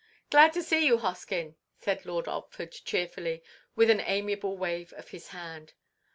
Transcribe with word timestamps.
"Glad 0.31 0.51
to 0.53 0.63
see 0.63 0.83
you, 0.87 0.97
Hoskyn," 0.97 1.57
said 1.77 2.07
Lord 2.07 2.25
Otford, 2.25 2.71
cheerfully, 2.83 3.43
with 3.75 3.91
an 3.91 3.99
amiable 4.03 4.57
wave 4.57 4.93
of 4.93 5.09
his 5.09 5.27
hand. 5.27 5.75